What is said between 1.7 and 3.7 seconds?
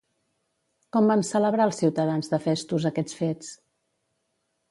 els ciutadans de Festos aquests fets?